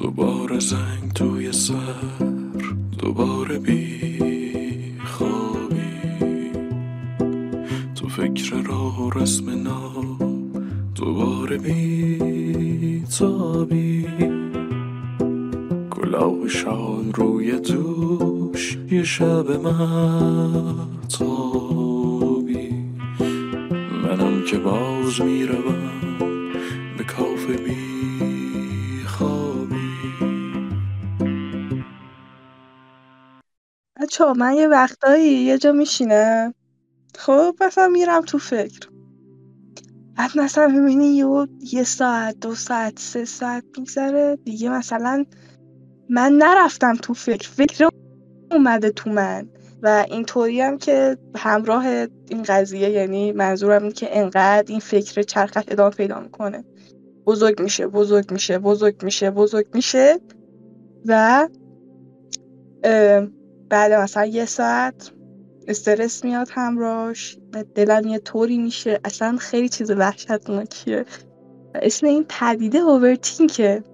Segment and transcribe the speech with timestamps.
[0.00, 1.74] دوباره زنگ توی سر
[2.98, 4.20] دوباره بی
[5.04, 6.50] خوابی.
[7.94, 10.18] تو فکر راه و رسم نام
[10.94, 14.06] دوباره بی تابی.
[15.90, 20.74] کلاه شال روی دوش یه شب من
[21.18, 22.68] تابی
[24.02, 26.25] منم که باز می‌روم
[34.16, 36.54] بچه من یه وقتایی یه جا میشینم.
[37.18, 38.88] خب مثلا میرم تو فکر.
[40.16, 41.24] بعد مثلا می‌بینی
[41.72, 44.38] یه ساعت دو ساعت سه ساعت میگذره.
[44.44, 45.24] دیگه مثلا
[46.10, 47.48] من نرفتم تو فکر.
[47.48, 47.88] فکر
[48.52, 49.48] اومده تو من.
[49.82, 51.86] و اینطوری هم که همراه
[52.28, 56.64] این قضیه یعنی منظورم اینه که انقدر این فکر چرخش ادامه پیدا می‌کنه.
[57.26, 60.20] بزرگ میشه بزرگ میشه بزرگ میشه بزرگ میشه.
[61.06, 61.48] و
[63.68, 65.10] بعد مثلا یه ساعت
[65.68, 67.38] استرس میاد همراش
[67.74, 69.00] دلم یه طوری میشه.
[69.04, 71.04] اصلا خیلی چیز وحشتناکیه.
[71.74, 73.84] اسم این پدیده اوورتینکه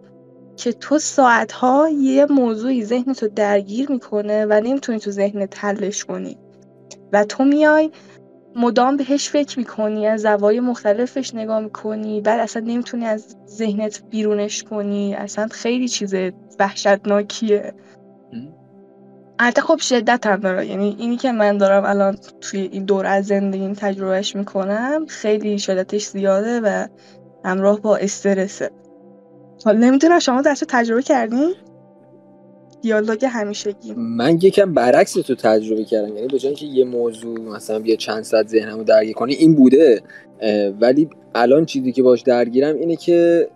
[0.56, 6.38] که تو ساعتها یه موضوعی ذهنتو درگیر می‌کنه و نمی‌تونی تو ذهنت حلش کنی.
[7.12, 7.90] و تو میای
[8.56, 14.62] مدام بهش فکر می‌کنی از زوایای مختلفش نگاه می‌کنی بعد اصلا نمی‌تونی از ذهنت بیرونش
[14.62, 15.14] کنی.
[15.14, 16.14] اصلا خیلی چیز
[16.58, 17.74] وحشتناکیه.
[19.42, 20.66] البته خب شدت هم داره.
[20.66, 26.06] یعنی اینی که من دارم الان توی این دور از زندگیم تجربهش می‌کنم خیلی شدتش
[26.06, 26.86] زیاده و
[27.44, 28.70] همراه با استرسه
[29.64, 31.54] حالا نمی‌دونم شما دست تجربه کردین؟
[32.82, 33.94] دیالوگ همیشگی.
[33.96, 36.16] من یکم برعکس تو تجربه کردم.
[36.16, 40.02] یعنی به جای اینکه یه موضوع مثلا بیا چند ساعت ذهنمو درگیر کنه این بوده.
[40.80, 43.48] ولی الان چیزی که باش درگیرم اینه که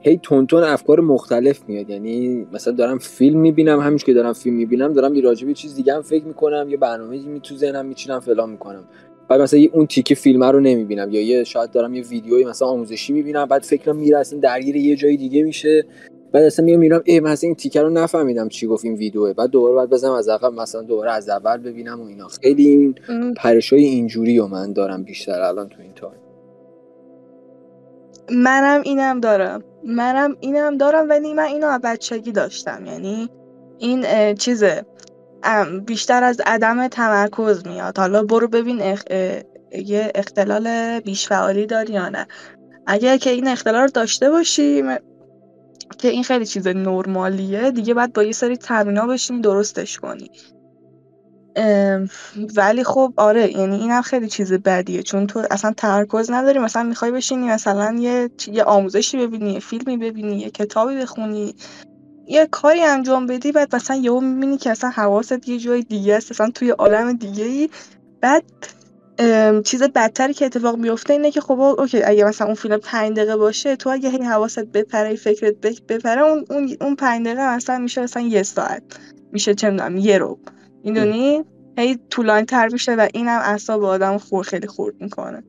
[0.00, 1.90] هی تونتون افکار مختلف میاد.
[1.90, 5.74] یعنی مثلا دارم فیلم می‌بینم همینش که دارم فیلم می‌بینم دارم یه راجع به چیز
[5.74, 8.84] دیگه هم فکر می‌کنم یه برنامه می تو ذهنم میچینم فلان می‌کنم.
[9.28, 11.10] بعد مثلا یه اون تیکه فیلم رو نمی‌بینم.
[11.10, 14.96] یا یه شاید دارم یه ویدیوی مثلا آموزشی می‌بینم بعد فکرم میره اصلا درگیر یه
[14.96, 15.84] جای دیگه میشه.
[16.32, 19.32] بعد اصلا میام میرم ای مثلا این تیکه رو نفهمیدم چی گفت این ویدیوه.
[19.32, 22.28] بعد دوباره بعد بزنم از عقب مثلا دوباره از اول ببینم و اینا.
[22.28, 22.94] خیلی این
[23.36, 26.20] پرشای اینجوری رو من دارم بیشتر الان تو این تایم.
[28.30, 29.62] منم اینم دارم.
[29.86, 32.86] منم اینم دارم ولی من اینو از بچگی داشتم.
[32.86, 33.28] یعنی
[33.78, 34.86] این چیزه.
[35.86, 37.98] بیشتر از عدم تمرکز میاد.
[37.98, 39.02] حالا برو ببین اخ...
[39.72, 42.26] یه اختلال بیش فعالی داری یا نه.
[42.86, 44.82] اگر که این اختلال رو داشته باشی
[45.98, 50.30] که این خیلی چیز نرمالیه دیگه باید با یه سری تمرینا بشین درستش کنی.
[52.56, 55.02] ولی خب آره یعنی اینم خیلی چیز بدیه.
[55.02, 59.96] چون تو اصلا تمرکز نداری مثلا می‌خوای بشینی مثلا یه یه آموزشی ببینی یه فیلمی
[59.96, 61.54] ببینی یه کتابی بخونی
[62.26, 66.30] یه کاری انجام بدی بعد مثلا یهو می‌بینی که اصلا حواست یه جای دیگه است
[66.30, 67.70] اصلا توی عالم دیگه ای
[68.20, 68.44] بعد
[69.64, 73.36] چیز بدتری که اتفاق میفته اینه که خب اوکی اگه مثلا اون فیلم پنج دقیقه
[73.36, 75.54] باشه تو اگه هی حواست بپره فکرت
[75.88, 78.82] بپره اون اون اون پنج دقیقه مثلا میشه مثلا یه ساعت
[79.32, 80.38] میشه چه می‌دونم یه رو
[80.86, 81.42] می‌دونی؟
[81.78, 85.42] هی طولانی تر میشه و اینم اعصاب آدم خور خیلی خورد می‌کنه.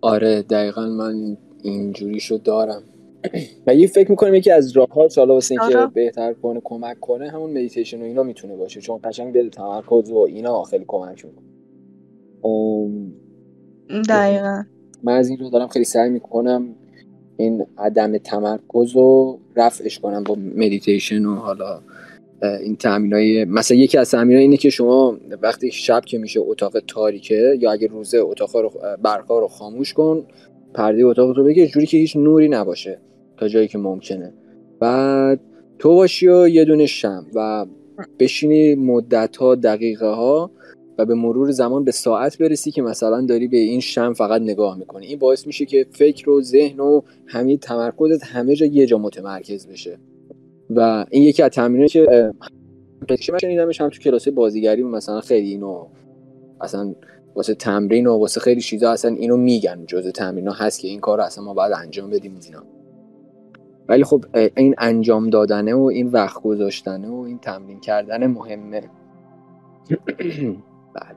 [0.00, 2.82] آره دقیقا من اینجوریشو دارم.
[3.66, 5.86] و یه فکر می‌کنم یکی از راهات حالا واسه اینکه آره.
[5.86, 8.80] بهتر کنه کمک کنه همون مدیتیشن و اینا می‌تونه باشه.
[8.80, 11.44] چون قشنگ به تمرکز و اینا خیلی کمک می‌کنه.
[12.44, 13.12] ام،
[14.08, 14.62] دقیقا.
[15.02, 16.74] من از این رو دارم خیلی سعی می‌کنم
[17.36, 21.80] این عدم تمرکز رو رفعش کنم با مدیتیشن و حالا
[22.42, 26.78] این تمرین های مثلا یکی از تمرین اینه که شما وقتی شب که میشه اتاق
[26.78, 28.72] تاریکه یا اگه روزه اتاق رو
[29.02, 30.26] برقا رو خاموش کن
[30.74, 32.98] پرده اتاق رو بگیر جوری که هیچ نوری نباشه
[33.36, 34.32] تا جایی که ممکنه.
[34.80, 35.40] بعد
[35.78, 37.66] تو باشی و یه دونه شم و
[38.18, 40.50] بشینی مدت ها دقیقه ها
[40.98, 44.78] و به مرور زمان به ساعت برسی که مثلا داری به این شم فقط نگاه
[44.78, 45.06] می‌کنی.
[45.06, 49.66] این باعث میشه که فکر و ذهن و همه تمرکزت همه جا یه جا متمرکز
[49.66, 49.98] بشه.
[50.70, 52.32] و این یکی از تمرینه که
[53.08, 55.86] من شنیدمش هم تو کلاس بازیگری مثلا خیلی اینو
[56.60, 56.94] اصلا
[57.34, 61.20] واسه تمرین و واسه خیلی چیزا اصلا اینو میگن جزء تمرین هست که این کار
[61.20, 62.64] اصلا ما باید انجام بدیم اینا.
[63.88, 64.24] ولی خب
[64.56, 68.80] این انجام دادنه و این وقت گذاشتنه و این تمرین کردن مهمه.
[70.94, 71.16] بله.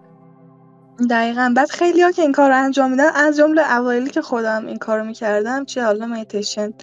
[1.09, 1.53] دقیقا.
[1.56, 4.77] بعد خیلی ها که این کار رو انجام میدن از جمله اوایلی که خودم این
[4.77, 6.74] کار رو می‌کردم چه حالا مدیتیشن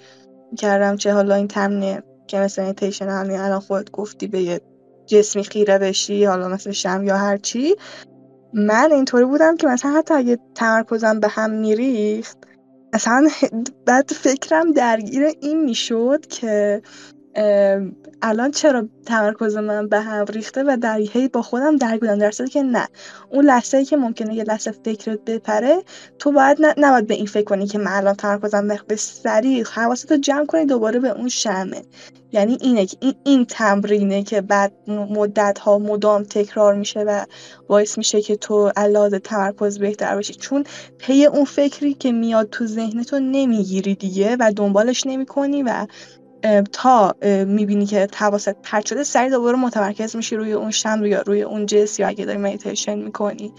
[0.50, 4.60] می‌کردم چه حالا این تمرین که مثل مدیتیشن همین الان خودت گفتی به یه
[5.06, 7.76] جسمی خیره بشی حالا مثل شم یا هر چی.
[8.52, 12.38] من اینطوری بودم که مثلا حتی اگه تمرکزم به هم میریخت
[12.92, 13.28] اصلا
[13.86, 16.82] بعد فکرم درگیر این می‌شد که
[18.22, 22.30] الان چرا تمرکز من به هم ریخته و در هی با خودم درگیر بودم در
[22.30, 22.88] که نه.
[23.30, 25.82] اون لحظه ای که ممکنه یه لحظه فکرت بپره
[26.18, 30.16] تو باید نه نباید به این فکر کنی که من الان تمرکزم به سریع حواستو
[30.16, 31.82] جمع کنی دوباره به اون شمه.
[32.32, 37.24] یعنی اینه که این, این تمرینه که بعد مدت ها مدام تکرار میشه و
[37.68, 40.34] باعث میشه که تو علاوه تمرکز بهتر باشی.
[40.34, 40.64] چون
[40.98, 45.86] پی اون فکری که میاد تو ذهنتو نمی‌گیری دیگه و دنبالش نمی‌کنی و
[46.72, 47.14] تا
[47.46, 51.66] می‌بینی که حواست پرت شده سری دوباره متمرکز میشی روی اون شمع یا روی اون
[51.66, 53.52] جسم یا اگه داری مدیتیشن می‌کنی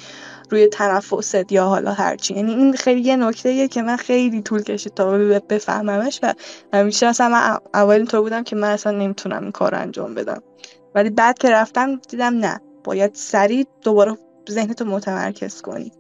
[0.50, 4.94] روی تنفست یا حالا هرچی یعنی این خیلی یه نکته که من خیلی طول کشید
[4.94, 5.12] تا
[5.50, 6.34] بفهممش و
[6.74, 10.44] همیشه اصلا من اول اینطور بودم که من اصلا نمی‌تونم این کار انجام بدم.
[10.96, 14.18] ولی بعد که رفتم دیدم نه باید سریع دوباره
[14.50, 15.92] ذهنتو متمرکز کنی.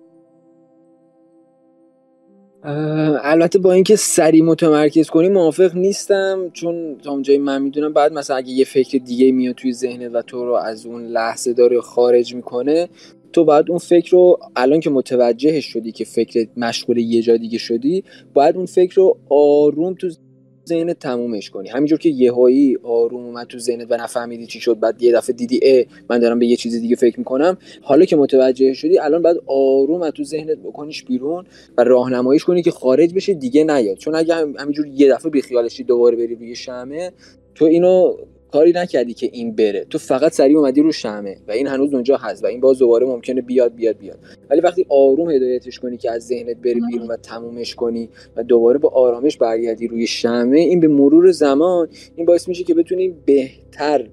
[2.63, 8.37] البته با اینکه سری متمرکز کنی موافق نیستم چون تا اونجایی من می‌دونم بعد مثلا
[8.37, 12.35] اگه یه فکر دیگه میاد توی ذهنت و تو رو از اون لحظه داره خارج
[12.35, 12.89] می‌کنه
[13.33, 17.57] تو باید اون فکر رو الان که متوجهش شدی که فکر مشغول یه جا دیگه
[17.57, 18.03] شدی
[18.33, 20.09] باید اون فکر رو آروم تو
[20.69, 21.69] ذهنت تمومش کنی.
[21.69, 25.59] همینجور که یهویی آروم اومد تو ذهنت و نفهمیدی چی شد بعد یه دفعه دیدی
[25.63, 27.57] ا من دارم به یه چیز دیگه فکر می‌کنم.
[27.81, 31.45] حالا که متوجه شدی الان بعد آروم تو ذهنت بکنیش بیرون
[31.77, 33.97] و راهنماییش کنی که خارج بشه دیگه نیاد.
[33.97, 37.11] چون اگه همینجور یه دفعه بی خیالشی دوباره بری روی شمه
[37.55, 38.17] تو اینو
[38.51, 39.85] کاری نکردی که این بره.
[39.89, 43.05] تو فقط سریع اومدی رو شمه و این هنوز اونجا هست و این باز دوباره
[43.05, 44.19] ممکنه بیاد بیاد بیاد.
[44.49, 48.79] ولی وقتی آروم هدایتش کنی که از ذهنت بری بیرون و تمومش کنی و دوباره
[48.79, 54.09] با آرامش برگردی روی شمه این به مرور زمان این باعث میشه که بتونی بهتر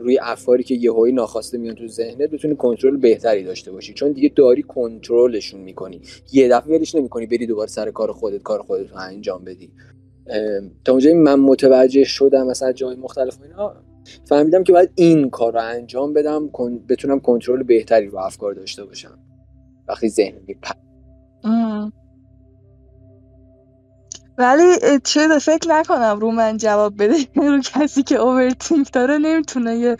[0.00, 3.94] روی افکاری که یهویی ناخواسته میان تو ذهنت بتونی کنترل بهتری داشته باشی.
[3.94, 6.00] چون دیگه داری کنترلشون می‌کنی.
[6.32, 9.70] یه دفعه ولش نمی‌کنی بری دوباره سر کار خودت کار خودت رو انجام بدی.
[10.84, 13.74] تا اونجایی من متوجه شدم مثلا جای مختلف اینا
[14.24, 16.50] فهمیدم که باید این کار رو انجام بدم
[16.88, 19.18] بتونم کنترل بهتری رو افکار داشته باشم.
[19.88, 20.72] وقتی ذهن میپر
[24.38, 24.64] ولی
[25.04, 27.14] چه فکر نکنم رو من جواب بده.
[27.48, 29.96] رو کسی که اوورتینک داره نمی‌تونه یه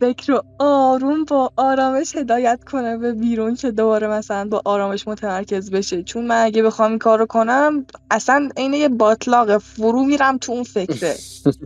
[0.00, 5.70] فکر رو آروم با آرامش هدایت کنه به بیرون که دوباره مثلا با آرامش متمرکز
[5.70, 6.02] بشه.
[6.02, 10.52] چون من اگه بخوام این کار رو کنم اصلا عین یه باطلاق فرو میرم تو
[10.52, 11.16] اون فکره.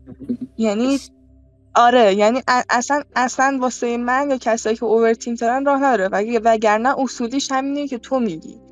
[0.58, 0.98] یعنی
[1.75, 6.08] آره یعنی اصلا اصلا واسه من یا کسایی که اوورتینک دارن راه نداره.
[6.44, 8.63] وگرنه اصولیش همینه که تو میگی.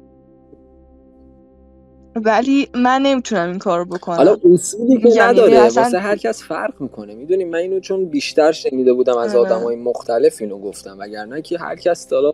[2.16, 4.16] ولی من نمی‌تونم این کار بکنم.
[4.16, 5.82] حالا اصولی که یعنی نداره اصلا...
[5.82, 7.14] واسه هر کس فرق می‌کنه.
[7.14, 9.46] می‌دونی من اینو چون بیشتر شنیده بودم از آره.
[9.46, 10.96] آدم های مختلف اینو گفتم.
[10.98, 12.32] وگرنه که هر کس حالا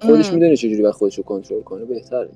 [0.00, 2.30] خودش می‌دونه چجوری باید خودش رو کنترل کنه بهتره.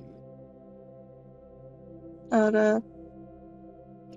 [2.33, 2.83] آره.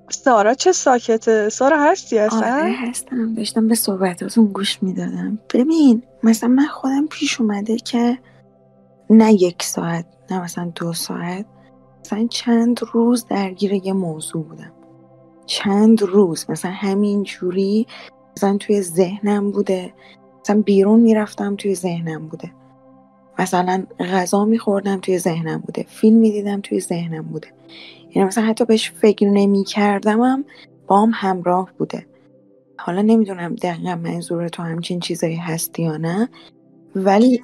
[0.10, 3.34] سارا چه ساکته؟ سارا هستی اصلا؟ آره هستم.
[3.34, 5.40] داشتم به صحبتاتون گوش می‌دادم.
[5.54, 8.18] ببین مثلا من خودم پیش اومده که
[9.10, 11.46] نه یک ساعت نه مثلا دو ساعت.
[12.08, 14.72] مثلا چند روز درگیر یه موضوع بودم.
[15.46, 17.88] چند روز مثلا همین جوری
[18.38, 19.94] مثلا توی ذهنم بوده.
[20.42, 22.52] مثلا بیرون می‌رفتم توی ذهنم بوده.
[23.40, 25.86] مثلا غذا میخوردم توی ذهنم بوده.
[25.88, 27.48] فیلم می‌دیدم توی ذهنم بوده.
[28.16, 30.46] یعنی مثلا حتی بهش فکر نمی کردمم
[30.88, 32.06] با هم همراه بوده.
[32.78, 36.30] حالا نمی‌دونم دقیقا منظور تو همچین چیزایی هستی یا نه
[36.96, 37.42] ولی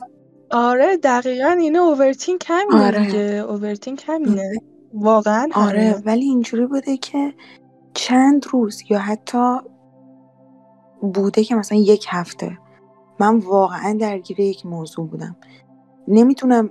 [0.53, 3.05] آره دقیقا اینه overthinking همینه آره.
[3.05, 3.19] دیگه.
[3.19, 4.61] overthinking همینه
[4.93, 7.33] واقعا آره ولی اینجوری بوده که
[7.93, 9.57] چند روز یا حتی
[11.01, 12.57] بوده که مثلا یک هفته.
[13.19, 15.35] من واقعا درگیر یک موضوع بودم.
[16.07, 16.69] نمی‌تونم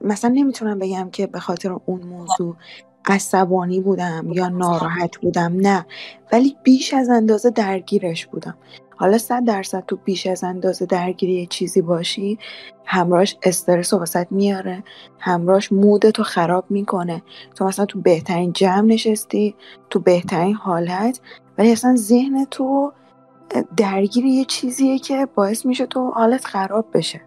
[0.00, 2.56] مثلا نمی‌تونم بگم که به خاطر اون موضوع
[3.08, 5.86] عصبانی بودم یا ناراحت بودم نه.
[6.32, 8.54] ولی بیش از اندازه درگیرش بودم.
[9.02, 12.38] حالا صد درصد تو بیش از اندازه درگیری چیزی باشی
[12.84, 14.84] همراهش استرس و وسط میاره.
[15.18, 17.22] همراهش مود تو خراب می‌کنه.
[17.56, 19.54] تو مثلا تو بهترین جمع نشستی
[19.90, 21.20] تو بهترین حالت
[21.58, 22.92] ولی اصلا ذهن تو
[23.76, 27.20] درگیر یه چیزیه که باعث میشه تو حالت خراب بشه.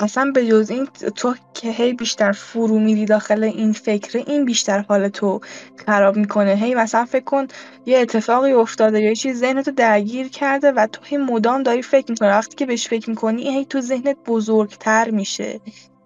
[0.00, 0.86] اصلا به جز این
[1.16, 5.40] تو که هی بیشتر فرو میری داخل این فکره این بیشتر حال تو
[5.86, 6.54] خراب می‌کنه.
[6.54, 7.46] هی مثلا فکر کن
[7.86, 12.10] یه اتفاقی افتاده یا یه چیز ذهنتو درگیر کرده و تو هی مدام داری فکر
[12.10, 12.28] می‌کنی.
[12.28, 15.60] وقتی که بهش فکر می‌کنی هی تو ذهنت بزرگتر میشه.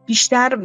[0.06, 0.56] بیشتر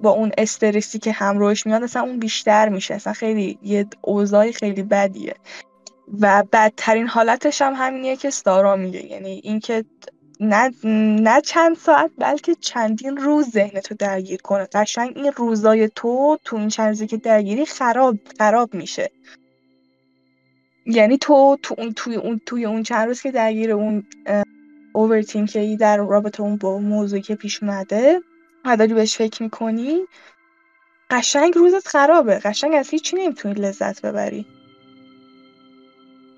[0.00, 2.94] با اون استرسی که همراهش میاد اصلا اون بیشتر میشه.
[2.94, 5.34] اصلا خیلی یه اوضاعی خیلی بدیه.
[6.20, 9.06] و بدترین حالتش هم همینیه که سارا میگه.
[9.06, 9.84] یعنی اینکه
[10.40, 10.72] نه
[11.22, 14.68] نه چند ساعت بلکه چندین روز ذهنتو درگیر کنه.
[14.72, 19.10] قشنگ این روزای تو تو این چند که درگیری خراب خراب میشه.
[20.86, 24.06] یعنی تو تو اون توی اون توی اون چند روز که درگیر اون
[24.92, 28.20] اوورتینکی در رابطه اون با موضوعی که پیش اومده
[28.64, 30.00] و بهش فکر می‌کنی
[31.10, 32.38] قشنگ روزت خرابه.
[32.38, 34.46] قشنگ از هیچی نمی‌تونی لذت ببری.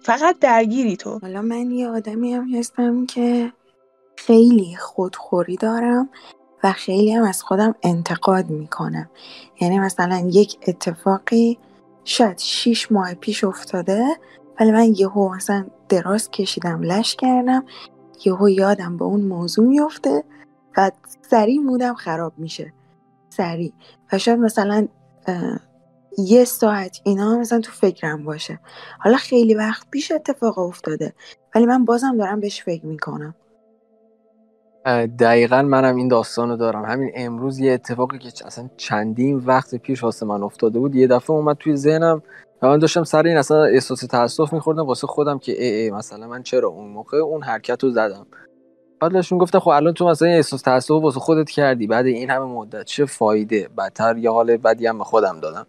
[0.02, 1.18] فقط درگیری تو.
[1.18, 3.52] حالا من یه آدمی هم هستم که
[4.26, 6.08] خیلی خودخوری دارم
[6.64, 9.10] و خیلی هم از خودم انتقاد می‌کنم.
[9.60, 11.58] یعنی مثلا یک اتفاقی
[12.04, 14.06] شاید شیش ماه پیش افتاده
[14.60, 17.64] ولی من یهو مثلا دراز کشیدم لش کردم
[18.24, 20.24] یهو یادم به اون موضوع میفته
[20.76, 20.90] و
[21.22, 22.72] سریع مودم خراب میشه.
[23.30, 23.72] سریع.
[24.12, 24.88] و شاید مثلا
[26.18, 28.60] یه ساعت اینا مثلا تو فکرم باشه.
[28.98, 31.14] حالا خیلی وقت پیش اتفاق افتاده
[31.54, 33.34] ولی من بازم دارم بهش فکر می‌کنم.
[35.18, 36.84] دقیقا منم این داستان رو دارم.
[36.84, 41.36] همین امروز یه اتفاقی که اصلا چندین وقت پیش واسه من افتاده بود یه دفعه
[41.36, 42.22] اومد توی ذهنم
[42.62, 46.26] و من داشتم سر این اصلا احساس تاسف میخوردم واسه خودم که ای, ای مثلا
[46.26, 48.26] من چرا اون موقع اون حرکت رو زدم؟
[49.00, 52.44] بعد داشتون گفتم خب الان تو مثلا احساس تاسف واسه خودت کردی بعد این همه
[52.44, 55.66] مدت چه فایده؟ بدتر یه حال بدی هم به خودم دادم.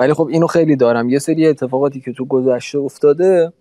[0.00, 1.08] ولی خب اینو خیلی دارم.
[1.08, 3.52] یه سری اتفاقاتی که تو گذشته افتاده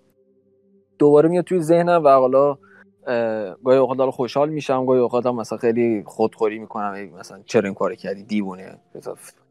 [1.00, 2.58] دوباره میاد توی ذهنم و حالا
[3.64, 7.96] گاهی اوقات خوشحال میشم گاهی اوقات هم مثلا خیلی خودخوری می‌کنم مثلا چرا این کارو
[7.96, 8.80] کردی؟ دیوونه.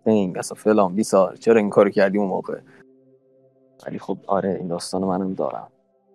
[0.07, 2.61] این مثلا فلان بیسار چرا این کارو کردی اون موقع؟
[3.87, 5.69] ولی خب آره این داستان منم دارم.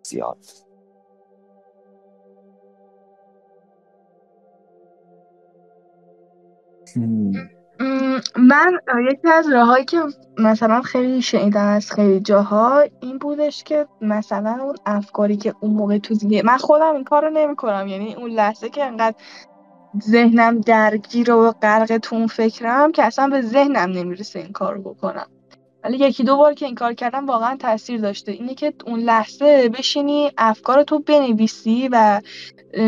[0.03, 0.37] زیاد.
[8.37, 8.79] من
[9.11, 10.01] یکی از راههایی که
[10.37, 15.97] مثلا خیلی شنیدم از خیلی جاها این بودش که مثلا اون افکاری که اون موقع
[15.97, 19.15] تو ذهن من خودم این کار رو نمی کنم یعنی اون لحظه که انقدر
[20.03, 24.81] ذهنم درگیر و غرق تو اون فکرم که اصلا به ذهنم نمی‌رسه این کار رو
[24.81, 25.27] بکنم.
[25.83, 28.31] ولی یکی دو بار که این کار کردم واقعا تاثیر داشته.
[28.31, 32.21] اینه که اون لحظه بشینی افکار تو بنویسی و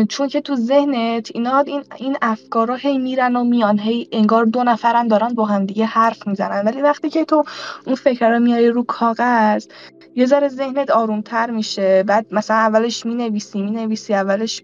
[0.08, 4.64] چون که تو ذهنت اینا این این افکارا هی میرن و میان هی انگار دو
[4.64, 6.64] نفرن دارن با هم دیگه حرف می‌زنن.
[6.66, 7.44] ولی وقتی که تو
[7.86, 9.66] اون فکر رو میاری رو کاغذ
[10.14, 12.02] یه ذره ذهنت آرومتر میشه.
[12.02, 14.62] بعد مثلا اولش می‌نویسی می‌نویسی اولش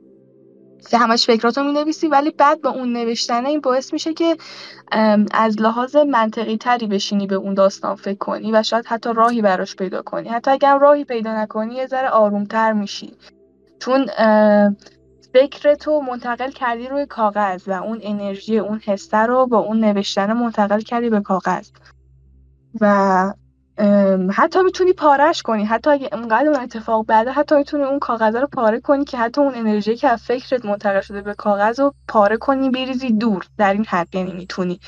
[0.93, 4.37] همش فکراتو می‌نویسی ولی بعد با اون نوشتنه این باعث میشه که
[5.31, 9.77] از لحاظ منطقی تری بشینی به اون داستان فکر کنی و شاید حتی راهی براش
[9.77, 10.29] پیدا کنی.
[10.29, 13.13] حتی اگر راهی پیدا نکنی یه ذره آرومتر میشی.
[13.79, 14.07] چون
[15.37, 20.33] فکر تو منتقل کردی روی کاغذ و اون انرژی اون حسه رو با اون نوشتن
[20.33, 21.69] منتقل کردی به کاغذ.
[22.81, 23.33] و
[24.33, 25.65] حتی می‌تونی پارش کنی.
[25.65, 29.41] حتی اگه اونقدر اون اتفاق بعده حتی می‌تونی اون کاغذ رو پاره کنی که حتی
[29.41, 33.47] اون انرژی که از فکرت منتقل شده به کاغذ رو پاره کنی بریزی دور.
[33.59, 34.81] در این حد یعنی می‌تونی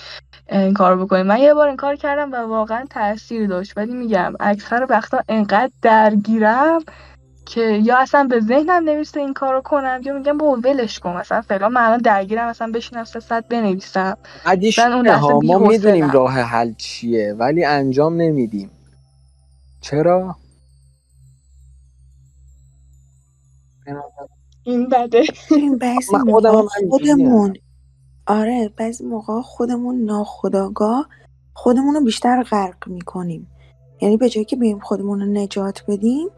[0.50, 1.23] این کار بکنی.
[1.23, 3.73] من یه بار این کار کردم و واقعا تاثیر داشت.
[3.76, 6.81] ولی میگم اکثر وقتا انقدر درگیرم
[7.49, 11.40] که یا اصلا به ذهنم نوشته این کارو کنم یا میگم با ولش کن مثلا
[11.40, 14.17] فعلا من الان درگیرم مثلا بشینم سه ساعت بنویسم.
[14.47, 18.71] اون ما می‌دونیم راه حل چیه ولی انجام نمیدیم.
[19.81, 20.37] چرا؟
[24.62, 25.23] این بده.
[25.81, 27.55] بعضی موقع خودمون
[28.26, 31.09] آره بعضی موقع خودمون ناخداگاه
[31.52, 33.50] خودمون رو بیشتر غرق می‌کنیم.
[34.00, 36.28] یعنی به جایی که بیم خودمون رو نجات بدیم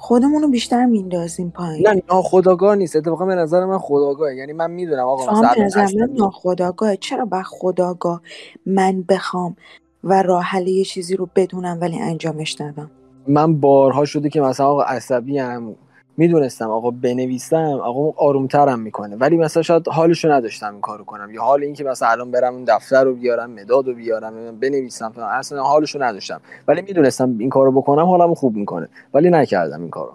[0.00, 1.88] خودمون رو بیشتر میندازیم پایین.
[1.88, 2.96] نه ناخداگاه نیست.
[2.96, 7.42] اتفاقا به نظر من خداگاه یعنی من می‌دونم آقا مثلا نظر من ناخداگاه چرا با
[7.42, 8.22] خداگاه
[8.66, 9.56] من بخوام
[10.04, 12.90] و راه حل یه چیزی رو بدونم ولی انجامش ندم؟
[13.28, 15.74] من بارها شده که مثلا آقا عصبی هم
[16.18, 19.16] می‌دونستم آقا بنویسم آقا آرومترم می‌کنه.
[19.16, 21.30] ولی مثلا شاید حالشو نداشتم این کارو کنم.
[21.30, 25.12] یا حال اینکه مثلا الان برم اون دفتر رو بیارم مداد رو بیارم بنویسم.
[25.18, 26.40] اصلا حالشو نداشتم.
[26.68, 28.88] ولی می‌دونستم این کارو بکنم حالمو خوب می‌کنه.
[29.14, 30.12] ولی نکردم این کارو.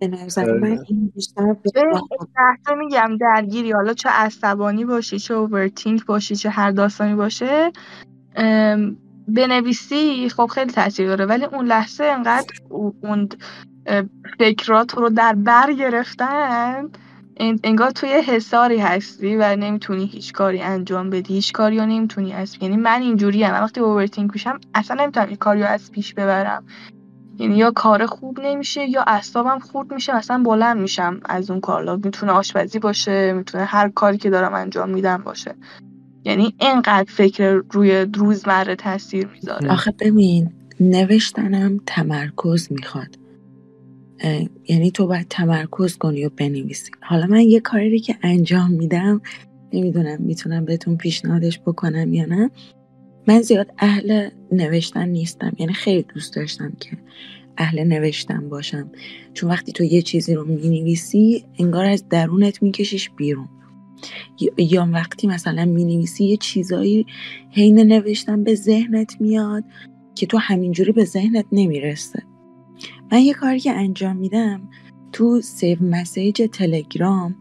[0.00, 1.56] به نظر من این بیشتر
[2.78, 3.72] میگم درگیری.
[3.72, 7.72] حالا چه عصبانی باشی چه اوورتینک باشی چه هر داستانی باشه
[9.28, 11.26] بنویسی خب خیلی تاثیر داره.
[11.26, 13.28] ولی اون لحظه انقدر اون
[14.38, 16.88] فکرات رو در بر گرفتن
[17.64, 21.34] انگار توی حساری هستی و نمی‌تونی هیچ کاری انجام بدی.
[21.34, 25.62] هیچ کاری رو نمی‌تونی از یعنی من اینجوری هم اصلا اوورتینک میشم اصلا نمی‌تونم کاری
[25.62, 26.64] رو از پیش ببرم.
[27.38, 31.96] یعنی یا کار خوب نمیشه یا اعصابم خورد میشه اصلا بلند میشم از اون کار
[31.96, 35.54] می‌تونه آشپزی باشه می‌تونه هر کاری که دارم انجام میدم باشه.
[36.28, 39.72] یعنی اینقدر فکر روی روزمره تاثیر می‌ذاره.
[39.72, 43.18] آخه ببین نوشتنم تمرکز می‌خواد.
[44.68, 46.90] یعنی تو باید تمرکز کنی و بنویسی.
[47.00, 49.20] حالا من یه کاری که انجام میدم
[49.72, 52.50] نمی‌دونم می‌تونم بهتون پیشنهادش بکنم یا نه.
[53.28, 55.52] من زیاد اهل نوشتن نیستم.
[55.58, 56.90] یعنی خیلی دوست داشتم که
[57.58, 58.90] اهل نوشتن باشم.
[59.34, 63.48] چون وقتی تو یه چیزی رو می‌نویسی انگار از درونت میکشیش بیرون.
[64.58, 67.06] یا- وقتی مثلا می‌نویسی یه چیزایی
[67.50, 69.64] حین نوشتن به ذهنت میاد
[70.14, 72.22] که تو همینجوری به ذهنت نمی‌رسه.
[73.12, 74.68] من یه کاری که انجام میدم
[75.12, 77.36] تو saved message تلگرام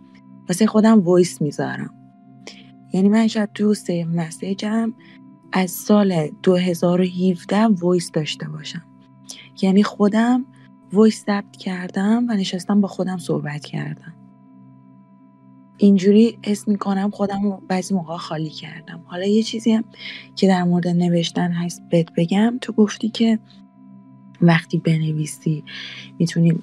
[0.49, 1.93] واسه خودم voice می‌ذارم.
[2.93, 4.93] یعنی من شاید تو سیو مسیجم
[5.53, 8.83] از سال 2017 voice داشته باشم.
[9.61, 10.45] یعنی خودم
[10.93, 14.16] voice ثبت کردم و نشستم با خودم صحبت کردم.
[15.77, 19.03] اینجوری حس می‌کنم خودم رو بعضی موقع خالی کردم.
[19.05, 19.84] حالا یه چیزی هم
[20.36, 22.57] که در مورد نوشتن هست بهت بگم.
[22.62, 23.39] تو گفتی که
[24.41, 25.63] وقتی بنویسی
[26.19, 26.60] می‌تونی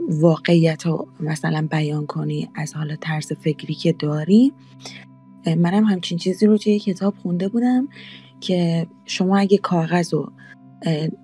[0.00, 4.52] واقعیت رو مثلا بیان کنی از حالا طرز فکری که داری.
[5.46, 7.88] منم همچین چیزی رو توی کتاب خونده بودم
[8.40, 10.32] که شما اگه کاغذ رو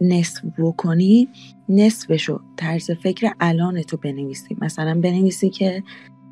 [0.00, 1.28] نصف بکنی
[1.68, 4.56] نصفشو طرز فکر الان تو بنویسی.
[4.60, 5.82] مثلا بنویسی که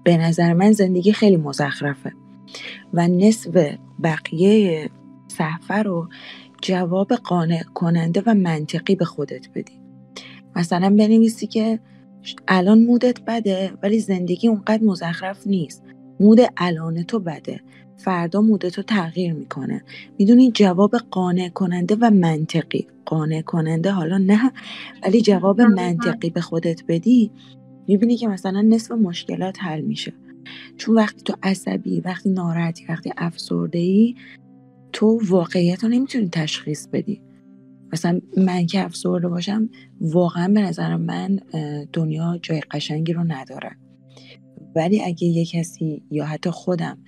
[0.04, 2.12] به نظر من زندگی خیلی مزخرفه.
[2.92, 4.90] و نصف بقیه
[5.28, 6.08] صفحه رو
[6.62, 9.80] جواب قانع کننده و منطقی به خودت بدی.
[10.56, 11.80] مثلا بنویسی که
[12.48, 15.82] الان مودت بده ولی زندگی اونقدر مزخرف نیست.
[16.20, 17.60] مود الان تو بده.
[17.96, 19.82] فردا مود تو تغییر می‌کنه.
[20.18, 22.86] می‌دونی جواب قانع کننده و منطقی.
[23.06, 24.52] قانع کننده حالا نه
[25.02, 27.30] ولی جواب منطقی به خودت بدی
[27.88, 30.12] می‌بینی که مثلا نصف مشکلات حل میشه.
[30.76, 34.14] چون وقتی تو عصبی وقتی ناراحتی وقتی افسرده ای
[34.92, 37.22] تو واقعیت رو نمی‌تونی تشخیص بدی.
[37.92, 39.68] مثلا من که افسرده باشم
[40.00, 41.40] واقعا به نظر من
[41.92, 43.70] دنیا جای قشنگی رو نداره.
[44.76, 46.98] ولی اگه یه کسی یا حتی خودم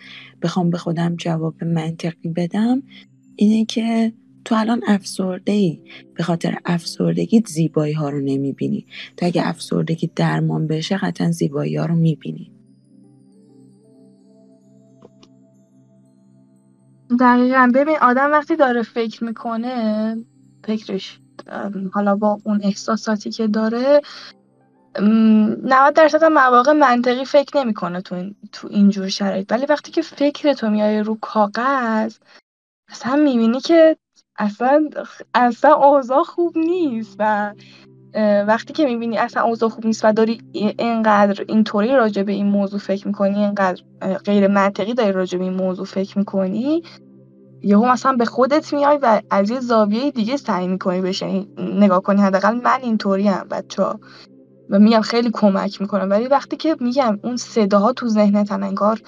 [0.42, 2.82] بخوام به خودم جواب منطقی بدم
[3.36, 4.12] اینه که
[4.46, 5.80] تو الان افسرده ای
[6.14, 8.86] به خاطر افسردگیت زیبایی ها رو نمی‌بینی.
[9.16, 12.52] تو اگه افسردگی درمان بشه قطعا زیبایی ها رو می‌بینی.
[17.20, 17.72] دقیقا.
[17.74, 20.16] ببین آدم وقتی داره فکر می‌کنه
[20.64, 21.20] فکرش
[21.92, 24.00] حالا با اون احساساتی که داره
[24.94, 29.52] ام، 90 درصد مواقع منطقی فکر نمی‌کنه تو این تو اینجور شرایط.
[29.52, 32.16] ولی وقتی که فکر تو میای رو کاغذ
[32.88, 33.96] اصلا می‌بینی که
[34.38, 34.88] اصلا
[35.34, 37.54] اصلا اوضاع خوب نیست و
[38.48, 42.46] وقتی که می‌بینی اصلا اوضاع خوب نیست و داری ای- اینقدر اینطوری راجع به این
[42.46, 43.82] موضوع فکر می‌کنی اینقدر
[44.24, 46.82] غیر منطقی داری راجع به این موضوع فکر می‌کنی
[47.62, 52.02] یهو مثلا به خودت میای و از یه زاویه دیگه سعی می‌کنی بهش یعنی نگاه
[52.02, 52.22] کنی.
[52.22, 54.00] حداقل من اینطوری ام بچه‌ها
[54.70, 59.00] و میگم خیلی کمک می‌کنم ولی وقتی که میگم اون صداها تو ذهنتن انگار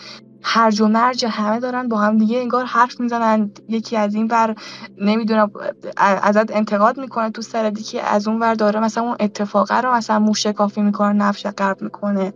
[0.43, 3.51] هرج و مرج همه دارن با هم دیگه انگار حرف می‌زنن.
[3.69, 4.55] یکی از این ور
[4.99, 5.51] نمی‌دونم
[5.97, 10.19] ازت انتقاد می‌کنه تو سرت که از اون ور داره مثلا اون اتفاقه رو مثلا
[10.19, 12.33] موشکافی می‌کنه نفش قرب می‌کنه.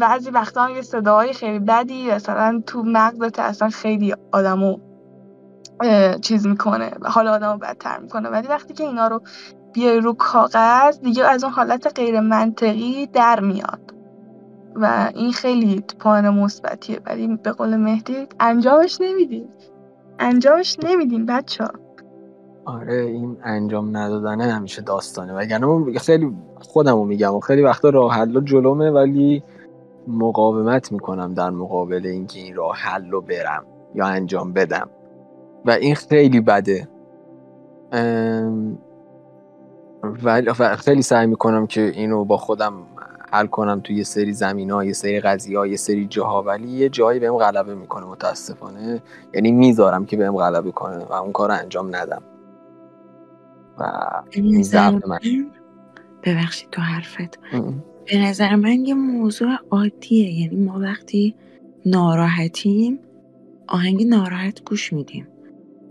[0.00, 4.78] بعضی وقتا هم یه صداهای خیلی بدی مثلا تو مغزت اصلا خیلی آدمو
[6.22, 6.90] چیز می‌کنه.
[7.04, 8.28] حال آدمو بدتر می‌کنه.
[8.28, 9.22] ولی وقتی که اینا رو
[9.72, 13.97] بیای رو کاغذ دیگه از اون حالت غیر منطقی در میاد.
[14.74, 17.00] و این خیلی پایان مثبتیه.
[17.06, 19.48] ولی به قول مهدی انجامش نمیدیم.
[20.18, 21.70] انجامش نمیدیم بچه ها
[22.64, 25.34] آره این انجام ندادنه همیشه داستانه.
[25.34, 29.42] وگرنه من خیلی خودمو میگم و خیلی وقتا راه حل جلومه ولی
[30.08, 34.88] مقاومت می‌کنم در مقابل اینکه این راه حل رو برم یا انجام بدم.
[35.64, 36.88] و این خیلی بده.
[40.24, 42.72] و خیلی سعی می‌کنم که اینو با خودم
[43.32, 46.68] حل کنم توی یه سری زمین ها یه سری قضیه ها یه سری جاها ولی
[46.68, 49.02] یه جایی بهم غلبه می‌کنه متاسفانه.
[49.34, 52.22] یعنی می‌ذارم که بهم غلبه کنه و اون کار انجام ندم.
[53.78, 53.92] و
[55.06, 55.18] من.
[56.22, 57.38] ببخشید تو حرفت.
[58.06, 60.40] به نظر من یه موضوع عادیه.
[60.40, 61.34] یعنی ما وقتی
[61.86, 62.98] ناراحتیم
[63.66, 65.28] آهنگ ناراحت گوش میدیم.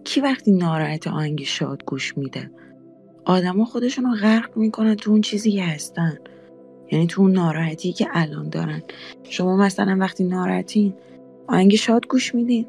[0.03, 2.51] کی وقتی ناراحت آهنگ شاد گوش میده؟
[3.25, 6.17] آدما خودشون رو غرق می‌کنن تو اون چیزی که هستن.
[6.91, 8.81] یعنی تو اون ناراحتی که الان دارن.
[9.23, 10.93] شما مثلا وقتی ناراحتین
[11.47, 12.67] آهنگ شاد گوش میدین.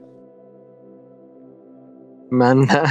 [2.30, 2.82] من نه.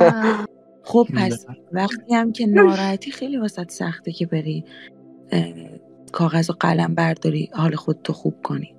[0.00, 0.46] نه.
[0.84, 4.64] خب پس وقتی هم که ناراحتی خیلی واسط سخته که بری
[6.12, 8.74] کاغذ و قلم برداری حال خودتو خوب کنی.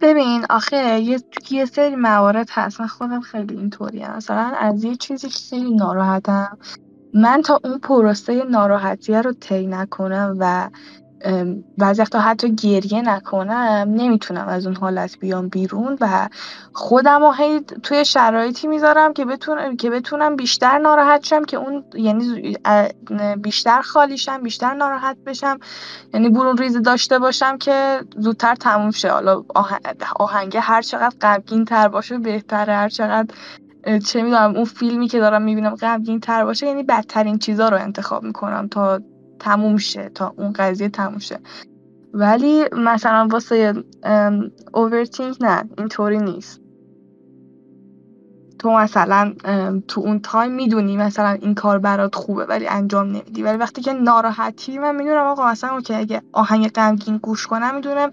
[0.00, 1.20] ببین آخه یه
[1.50, 2.80] یه سری موارد هست.
[2.80, 6.58] من خودم خیلی اینطوری مثلا از یه چیزی که خیلی ناراحتم
[7.16, 10.70] من تا اون پروسه ناراحتیه رو طی نکنم و
[11.78, 16.28] بعضی وقتا حتی گریه نکنم نمی‌تونم از اون حالت بیام بیرون و
[16.72, 21.84] خودم رو هی توی شرایطی می‌ذارم که بتونم که بتونم بیشتر ناراحت شم که اون
[21.94, 22.56] یعنی
[23.38, 25.58] بیشتر خالی شم بیشتر ناراحت بشم.
[26.14, 29.12] یعنی برون ریزی داشته باشم که زودتر تموم شه.
[29.12, 29.80] حالا آه-
[30.20, 32.74] آهنگه هر چقدر غمگین تر باشه بهتره.
[32.74, 33.34] هر چقدر
[34.06, 38.22] چه می‌دونم اون فیلمی که دارم می‌بینم غمگین تر باشه یعنی بدترین چیزا رو انتخاب
[38.22, 39.00] می‌کنم تا
[39.40, 41.38] تموم شه تا اون قضیه تموم شه.
[42.14, 43.74] ولی مثلا واسه
[44.74, 46.60] overthink نه اینطوری نیست.
[48.66, 49.34] تو مثلا
[49.88, 53.42] تو اون time می‌دونی مثلا این کار برات خوبه ولی انجام نمیدی.
[53.42, 58.10] ولی وقتی که ناراحتی من می‌دونم آقا مثلا okay اگه آهنگ غمگین گوش کنم می‌دونم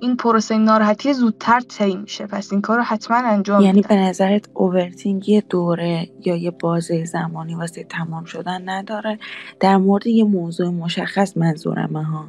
[0.00, 2.26] این پروسه ناراحتی زودتر طی میشه.
[2.26, 7.04] پس این کار رو حتما انجام یعنی به نظرت overthinking یه دوره یا یه بازه
[7.04, 9.18] زمانی واسه تمام شدن نداره؟
[9.60, 12.24] در مورد یه موضوع مشخص منظورمه ها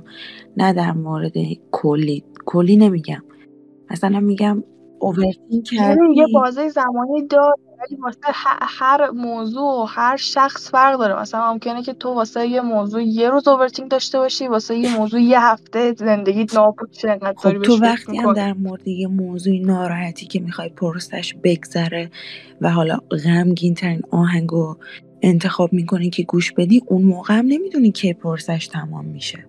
[0.58, 1.34] نه در مورد
[1.72, 2.24] کلی.
[2.46, 3.24] کلی نمیگم.
[3.92, 4.64] مثلا میگم
[5.00, 6.34] overthinking ببین یه کردی.
[6.34, 8.20] بازه زمانی داره ولی واسه
[8.62, 11.22] هر موضوع و هر شخص فرق داره.
[11.22, 15.22] مثلا ممکنه که تو واسه یه موضوع یه روز overthink داشته باشی واسه یه موضوع
[15.22, 20.26] یه هفته زندگیت نابود شه انقدر خب تو وقتی هم در مورد یه موضوعی ناراحتی
[20.26, 22.12] که می‌خوای پرسش بگذره
[22.62, 24.78] و حالا غمگین ترین آهنگ رو
[25.22, 29.46] انتخاب می‌کنی که گوش بدی اون موقع هم نمی‌دونی کی پرسش تمام میشه.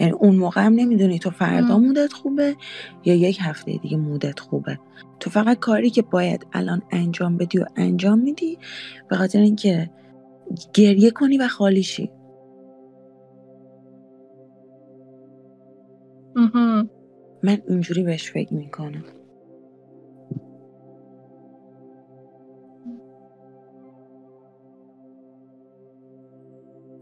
[0.00, 2.56] یعنی اون موقع هم نمی‌دونی تو فردا مودت خوبه
[3.04, 4.78] یا یک هفته دیگه مودت خوبه.
[5.20, 8.58] تو فقط کاری که باید الان انجام بدی و انجام میدی
[9.08, 9.90] به خاطر اینکه
[10.74, 12.10] گریه کنی و خالی شی.
[17.42, 19.04] من اینجوری بهش فکر می‌کنم.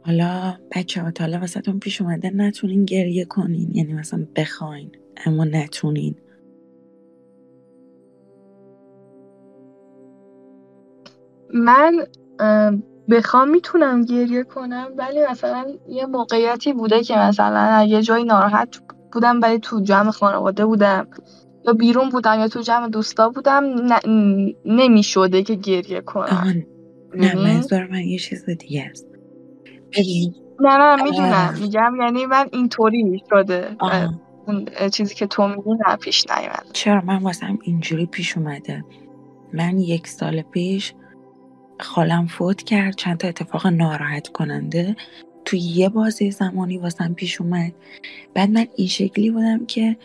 [0.09, 3.71] حالا بچه ها حالا واسهتون پیش اومده نتونین گریه کنین.
[3.73, 4.91] یعنی مثلا بخواین
[5.27, 6.15] اما نتونین.
[11.55, 12.07] من
[12.41, 18.81] ام، بخوام می‌تونم گریه کنم ولی مثلا یه موقعیتی بوده که مثلا یه جایی ناراحت
[19.13, 21.07] بودم ولی تو جمع خانواده بودم.
[21.67, 23.65] یا بیرون بودم یا تو جمع دوستا بودم
[24.65, 26.65] نمی‌شده که گریه کنم.
[27.15, 29.08] نه می‌دونی؟ منظور من یه چیز دیگه است.
[30.61, 31.55] نه نه می‌دونم.
[31.61, 33.77] میگم یعنی من اینطوری شده.
[34.47, 38.85] اون چیزی که تو میگی نه پیش نیومد چرا؟ من واسم اینجوری پیش اومده.
[39.53, 40.95] من یک سال پیش
[41.81, 44.97] خالم فوت کرد چند تا اتفاق ناراحت کننده
[45.45, 47.73] تو یه بازه زمانی واسم پیش اومد.
[48.35, 49.97] بعد من این شکلی بودم که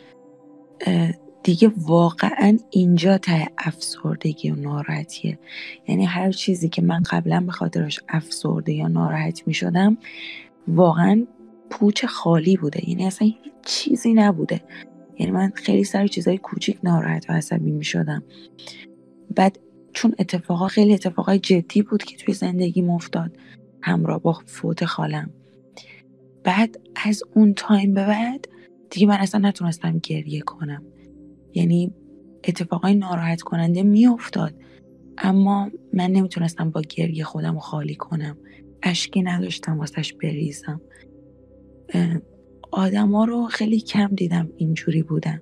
[1.44, 5.40] دیگه واقعا اینجا ته افسردگی و ناراحتیه.
[5.88, 9.98] یعنی هر چیزی که من قبلا به خاطرش افسرده یا ناراحت می شدم
[10.68, 11.28] واقعا
[11.70, 12.90] پوچ خالی بوده.
[12.90, 14.62] یعنی اصلا هیچ چیزی نبوده.
[15.20, 18.24] یعنی من خیلی سر چیزای کوچیک ناراحت و عصبی می شدم
[19.36, 19.60] بعد
[19.94, 23.38] چون اتفاقا خیلی اتفاقای جدی بود که توی زندگی افتاد
[23.82, 25.30] همراه با فوت خالم.
[26.44, 28.48] بعد از اون تایم به بعد
[28.90, 30.84] دیگه من اصلا نتونستم گریه کنم.
[31.54, 31.94] یعنی
[32.44, 34.54] اتفاقای ناراحت کننده میافتاد.
[35.18, 38.38] اما من نمی‌تونستم با گریه خودم خالی کنم.
[38.84, 40.82] اشکی نداشتم واسش بریزم.
[42.72, 45.42] آدما رو خیلی کم دیدم اینجوری بودن.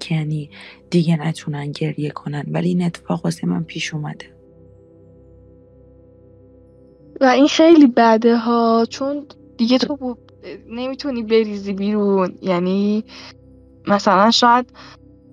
[0.00, 0.50] که یعنی
[0.90, 4.26] دیگه نتونن گریه کنن ولی این اتفاق واسه من پیش اومده.
[7.20, 10.16] و این خیلی بده ها چون دیگه تو
[10.68, 12.38] نمی‌تونی بریزی بیرون.
[12.42, 13.04] یعنی
[13.88, 14.72] مثلا شاید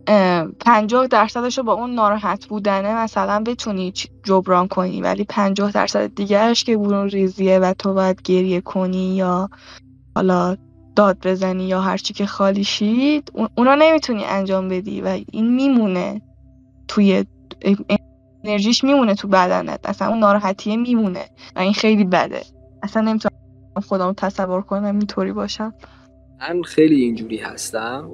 [0.07, 6.15] اه، پنجاه درصدش رو با اون ناراحت بودنه مثلا بتونی جبران کنی ولی پنجاه درصد
[6.15, 9.49] دیگهش که برون ریزیه و تو باید گریه کنی یا
[10.17, 10.57] حالا
[10.97, 16.21] داد بزنی یا هرچی که خالی شید اون- اونا نمی‌تونی انجام بدی و این میمونه
[16.89, 17.25] توی
[18.45, 22.43] انرژیش میمونه تو بدنت اصلا اون ناراحتیه میمونه و این خیلی بده.
[22.83, 23.31] اصلا نمی‌تونم
[23.87, 25.73] خودم تصور کنم اینطوری باشم.
[26.39, 28.11] من خیلی اینجوری هستم.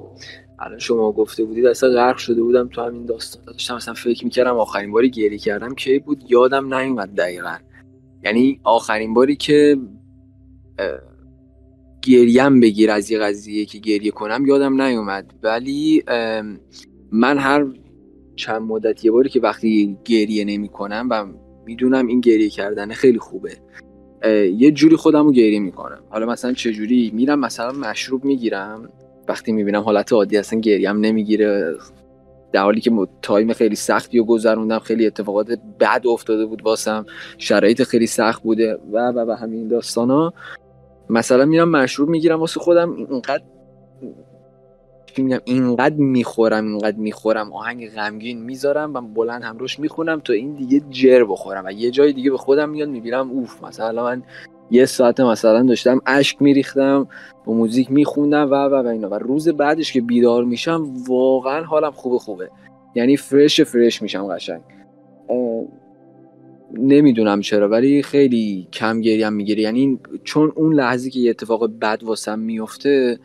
[0.58, 3.44] الان شما گفته بودید اصلا غرق شده بودم تو همین داستان.
[3.44, 7.56] داشتم اصلا فکر می‌کردم آخرین باری گریه کردم کی بود یادم نیومد دقیقا.
[8.24, 9.76] یعنی آخرین باری که
[12.02, 15.34] گریم بگیر از یه قضیه که گریه کنم یادم نیومد.
[15.42, 16.04] ولی
[17.12, 17.66] من هر
[18.36, 21.26] چند مدت یه باری که وقتی گریه نمی کنم و
[21.66, 23.56] می‌دونم این گریه کردن خیلی خوبه.
[24.56, 25.98] یه جوری خودم رو گریه می‌کنم.
[26.10, 28.88] حالا مثلا چه جوری میرم مثلا مشروب می‌گیرم.
[29.28, 31.74] وقتی می‌بینم حالت عادی اصلا گریم نمی‌گیره.
[32.52, 37.06] در حالی که تایم خیلی سختی رو گذروندم خیلی اتفاقات بد افتاده بود واسم.
[37.38, 38.78] شرایط خیلی سخت بوده.
[38.92, 40.34] و و و همین داستان ها
[41.10, 43.42] مثلا میرم مشروب می‌گیرم واسه خودم اینقدر
[45.22, 50.54] میگم اینقدر می‌خورم اینقدر می‌خورم آهنگ غمگین می‌ذارم و بلند هم روش می‌خونم تا این
[50.54, 54.22] دیگه جر بخورم و یه جای دیگه به خودم میاد می‌بینم اوف مثلا من
[54.70, 57.08] یه ساعت مثلا داشتم اشک میریختم
[57.44, 59.08] با موزیک میخوندم و و و اینا.
[59.08, 62.50] و روز بعدش که بیدار میشم واقعا حالم خوبه خوبه.
[62.94, 64.62] یعنی فرش فرش میشم قشنگ.
[66.72, 69.62] نمی‌دونم چرا ولی خیلی کم گریم می‌گیره.
[69.62, 73.18] یعنی چون اون لحظه که یه اتفاق بد واسم میفته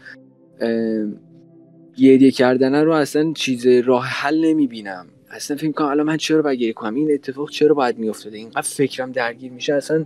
[1.97, 5.05] گریه کردن رو اصلا چیز راه حل نمی‌بینم.
[5.31, 8.61] اصلا فکر کنم الان من چرا باید گریه کنم؟ این اتفاق چرا باید میافتاده؟ اینقدر
[8.61, 10.05] فکرم درگیر میشه اصلا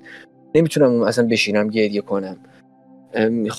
[0.56, 2.38] نمی‌تونم اصلا بشینم گریه کنم.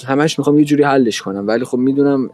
[0.07, 1.47] همش می‌خوام یه جوری حلش کنم.
[1.47, 2.31] ولی خب می‌دونم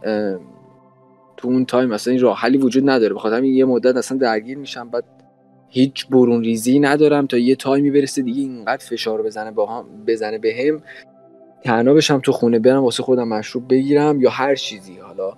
[1.37, 3.13] تو اون تایم اصلا این راه حلی وجود نداره.
[3.13, 4.89] بخاطر یه مدت اصلا درگیر میشم.
[4.89, 5.03] بعد
[5.69, 10.77] هیچ برون ریزی ندارم تا یه تایمی برسه دیگه اینقدر فشار بزنه با بزنه بهم.
[10.77, 10.83] به
[11.63, 14.97] تنها بشم تو خونه برم واسه خودم مشروب بگیرم یا هر چیزی.
[14.97, 15.33] حالا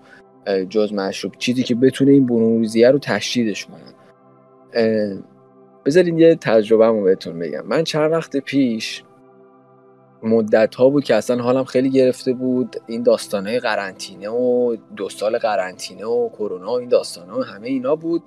[0.69, 1.33] جز مشروب.
[1.37, 3.95] چیزی که بتونه این برون ریزیه رو تشدیدش کنه.
[5.85, 7.65] بذارین یه تجربه رو بهتون بگم.
[7.65, 9.03] من چند وقت پیش
[10.23, 12.75] مدت ها بود که اصلا حالم خیلی گرفته بود.
[12.87, 17.95] این داستانه قرنطینه و دو سال قرنطینه و کرونا و این داستانه و همه اینا
[17.95, 18.23] بود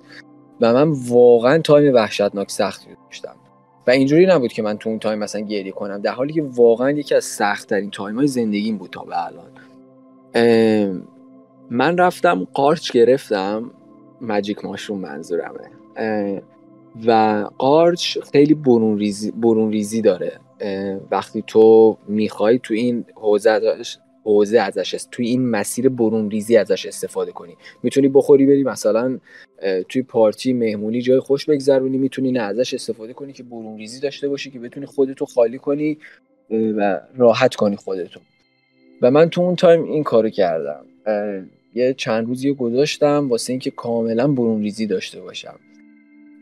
[0.61, 3.35] و من واقعا تایم وحشتناک سختی داشتم.
[3.87, 6.01] و اینجوری نبود که من تو اون تایم مثلا گریه کنم.
[6.01, 9.51] در حالی که واقعا یکی از سخت ترین تایم های زندگیم بود تا به الان.
[11.69, 13.71] من رفتم قارچ گرفتم.
[14.21, 15.69] magic mushroom منظورمه.
[17.07, 20.39] و قارچ خیلی برون ریزی, برون ریزی داره.
[21.11, 23.59] وقتی تو می‌خوای تو این حوزه
[24.23, 27.57] حوزه ازش است توی این مسیر برون ریزی ازش استفاده کنی.
[27.83, 29.19] می‌تونی بخوری بری مثلا
[29.89, 34.29] توی پارتی مهمونی جای خوش بگذرونی می‌تونی نه ازش استفاده کنی که برون ریزی داشته
[34.29, 35.97] باشی که بتونی خودتو خالی کنی
[36.49, 38.19] و راحت کنی خودتو.
[39.01, 40.85] و من تو اون تایم این کارو کردم.
[41.73, 45.59] یه چند روزی گذاشتم واسه اینکه کاملا برون ریزی داشته باشم.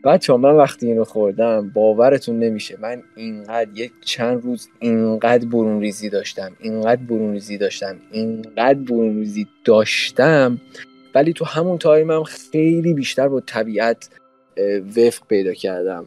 [0.04, 2.78] بچه من وقتی اینو خوردم باورتون نمیشه.
[2.80, 9.18] من اینقدر یک چند روز اینقدر برون ریزی داشتم اینقدر برون ریزی داشتم اینقدر برون
[9.18, 10.60] ریزی داشتم.
[11.14, 14.10] ولی تو همون تایمم خیلی بیشتر با طبیعت
[14.96, 16.06] وفق پیدا کردم.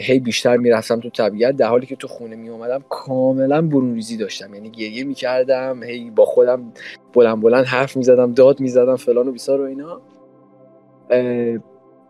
[0.00, 4.16] هی بیشتر می‌رفتم تو طبیعت در حالی که تو خونه می اومدم کاملا برون ریزی
[4.16, 4.54] داشتم.
[4.54, 6.72] یعنی گریه می‌کردم هی با خودم
[7.12, 10.00] بلند بلند حرف می‌زدم داد می‌زدم فلان و بیسار و اینا.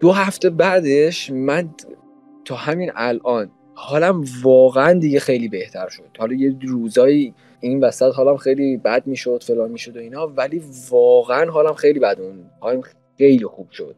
[0.00, 1.70] دو هفته بعدش من
[2.44, 6.16] تا همین الان حالم واقعا دیگه خیلی بهتر شد.
[6.18, 11.50] حالا یه روزایی این وسط حالم خیلی بد می‌شد فلان می‌شد و اینا ولی واقعا
[11.50, 12.82] حالم خیلی بد اون حالم
[13.18, 13.94] خیلی خوب شد.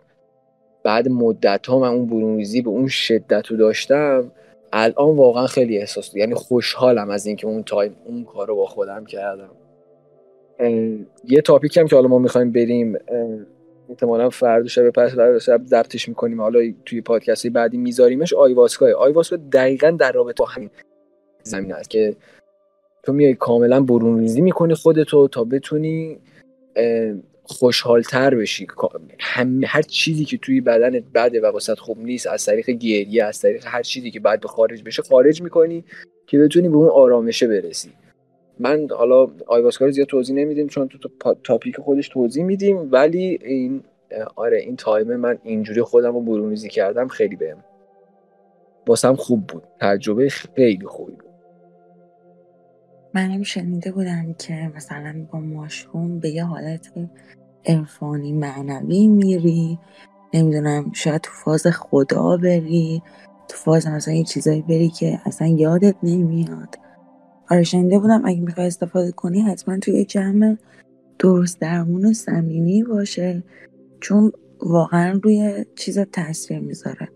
[0.84, 4.30] بعد مدت ها من اون برون ریزی به اون شدت رو داشتم
[4.72, 9.04] الان واقعا خیلی احساس یعنی خوشحالم از اینکه اون تایم اون کار رو با خودم
[9.04, 9.50] کردم.
[11.24, 12.98] یه topic هم که حالا ما می‌خوایم بریم
[13.88, 15.12] احتمالا فردا شب پس
[15.44, 16.40] شب ضبطش می‌کنیم.
[16.40, 20.70] حالا توی پادکست بعدی میذاریمش ayahuasca ayahuasca دقیقا در رابطه با همین
[21.42, 22.16] زمین است که
[23.02, 26.18] تو میای کاملا برون ریزی می‌کنی خودتو تا بتونی
[27.46, 28.66] خوشحالتر بشی.
[29.20, 33.40] هم هر چیزی که توی بدنت بده و واسط خوب نیست از طریق گریه از
[33.40, 35.84] طریق هر چیزی که بعد خارج بشه خارج می‌کنی
[36.26, 37.90] که بتونی به اون آرامشه برسی.
[38.60, 43.82] من حالا آیواسکا رو زیاد توضیح نمیدیم چون تو تاپیک خودش توضیح میدیم ولی این
[44.36, 47.64] آره این تایم من اینجوری خودم رو برونریزی کردم خیلی بهم
[48.86, 49.62] واسم خوب بود.
[49.80, 51.16] تجربه خیلی خوبی
[53.14, 56.92] من شنیده بودم که مثلا با ماشروم به یه حالت
[57.66, 59.78] عرفانی معنوی میری
[60.34, 63.02] نمی‌دونم شاید تو فاز خدا بری
[63.48, 66.78] تو فاز مثلا یه چیزایی بری که اصلا یادت نمیاد.
[67.50, 70.56] آره شنیده بودم اگه می‌خوای استفاده کنی حتما توی جمع
[71.18, 73.42] درست درمون و صمیمی باشه
[74.00, 77.08] چون واقعا روی چیز تاثیر می‌ذاره.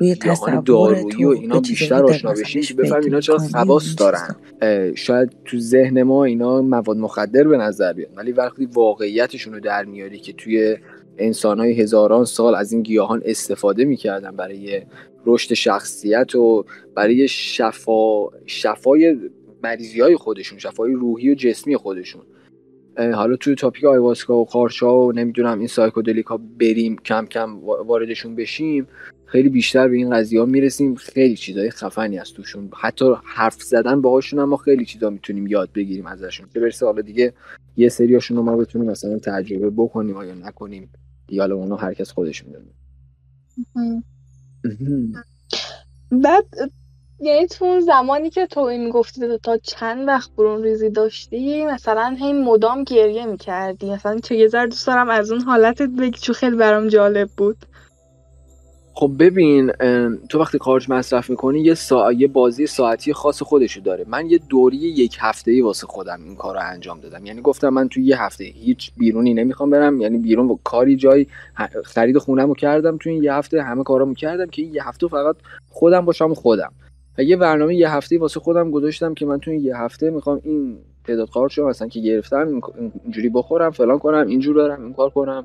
[0.00, 4.36] روی تصور دارویی و اینا بیشتر آشنا بشین که بفهم اینا چرا خواست دارن.
[4.94, 9.84] شاید تو ذهن ما اینا مواد مخدر به نظر بیاد ولی وقتی واقعیتشون رو در
[9.84, 10.76] میاری که توی
[11.18, 14.82] انسان های هزاران سال از این گیاهان استفاده می‌کردن برای
[15.26, 19.16] رشد شخصیت و برای شفا شفای
[19.62, 22.22] مریضی های خودشون شفای روحی و جسمی خودشون.
[22.98, 28.86] حالا توی تاپیک آیواسکا و قارچا و نمی‌دونم این سایکودلیکا بریم کم کم واردشون بشیم
[29.30, 30.94] خیلی بیشتر به این قضیه ها می‌رسیم.
[30.94, 32.70] خیلی چیزای خفنی از توشون.
[32.76, 36.48] حتی حرف زدن باهاشون هم ما خیلی چیزا می‌تونیم یاد بگیریم ازشون.
[36.54, 37.32] که برسه حالا دیگه
[37.76, 40.90] یه سریاشون رو ما بتونیم مثلا تجربه بکنیم یا نکنیم.
[41.26, 42.66] دیال اونو هر کس خودش می‌دونه.
[46.10, 46.44] بعد
[47.20, 52.16] یعنی تو اون زمانی که تو این می‌گفتی تا چند وقت برون ریزی داشتی مثلا
[52.18, 53.90] هی مدام گریه می‌کردی.
[53.90, 57.56] مثلا چه یه دوست دارم از اون حالتت بگی چون خیلی برام جالب بود.
[59.00, 59.70] خب ببین
[60.28, 62.12] تو وقتی خارج مصرف می‌کنی یه, سا...
[62.12, 64.04] یه بازی ساعتی خاص خودشو داره.
[64.08, 67.26] من یه دوری یک هفته ای واسه خودم این کار رو انجام دادم.
[67.26, 70.00] یعنی گفتم من توی یه هفته هیچ بیرونی نمی‌خوام برم.
[70.00, 71.26] یعنی بیرون با کاری جایی
[71.84, 72.96] خرید خونم رو کردم.
[72.96, 75.36] توی این یه هفته همه کارامو کردم که یه هفته فقط
[75.68, 76.72] خودم باشم خودم.
[77.18, 80.78] و یه برنامه یه هفته واسه خودم گذاشتم که من توی یه هفته می‌خوام این
[81.04, 82.60] تعداد رو مثلا که گرفتم
[83.04, 85.44] اینجوری بخورم فلان کنم اینجور دارم این کار کنم.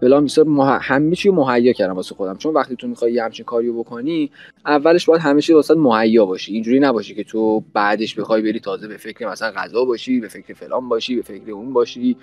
[0.00, 0.46] فلان بیسار.
[0.82, 2.36] همه چی مهیا کردم واسه خودم.
[2.36, 4.30] چون وقتی تو می‌خوای یه همچین کاریو بکنی
[4.66, 6.52] اولش باید همه چی واسه مهیا باشی.
[6.52, 10.54] اینجوری نباشی که تو بعدش بخوای بری تازه به فکر مثلا غذا باشی به فکر
[10.54, 12.16] فلان باشی به فکر اون باشی.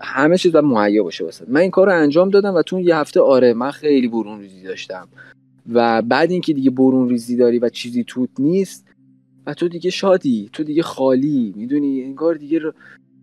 [0.00, 1.44] همه چیز باید مهیا باشه واسه.
[1.48, 4.62] من این کار رو انجام دادم و تو یه هفته آره من خیلی برون ریزی
[4.62, 5.08] داشتم.
[5.72, 8.86] و بعد اینکه دیگه برون ریزی داری و چیزی توت نیست
[9.46, 12.60] و تو دیگه شادی تو دیگه خالی می‌دونی؟ انگار دیگه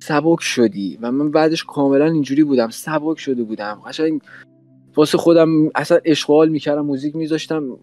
[0.07, 3.81] سبک شدی و من بعدش کاملا اینجوری بودم سبک شده بودم.
[3.85, 4.21] قشنگ
[4.95, 7.77] واسه خودم اصلا اشغال می‌کردم موزیک میذاشتم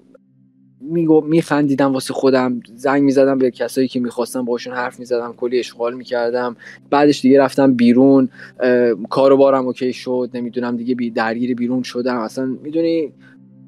[1.25, 6.57] میخندیدم واسه خودم زنگ می‌زدم به کسایی که می‌خواستم باشون حرف می‌زدم کلی اشغال می‌کردم.
[6.91, 8.29] بعدش دیگه رفتم بیرون
[9.11, 12.19] کارو بارم اوکی شد نمی‌دونم دیگه بی درگیر بیرون شدم.
[12.19, 13.13] اصلا می‌دونی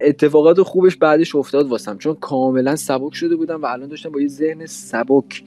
[0.00, 4.28] اتفاقات خوبش بعدش افتاد واسم چون کاملا سبک شده بودم و الان داشتم با یه
[4.28, 5.44] ذهن سبک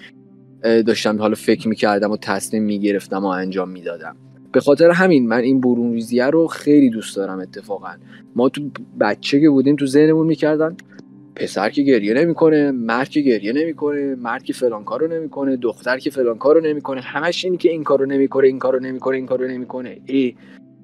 [0.65, 4.15] داشتم حالا فکر می‌کردم و تصمیم می‌گرفتم و انجام می‌دادم.
[4.51, 7.89] به خاطر همین من این برون ریزیه رو خیلی دوست دارم اتفاقا.
[8.35, 8.61] ما تو
[8.99, 10.77] بچه که بودیم تو ذهنمون می‌کردن
[11.35, 16.09] پسر که گریه نمی‌کنه مرد که گریه نمی‌کنه مرد که فلان کارو نمی‌کنه دختر که
[16.09, 19.97] فلان کارو نمی‌کنه همش این که این کارو نمی‌کنه این کارو نمی‌کنه این کارو نمی‌کنه.
[20.05, 20.35] ای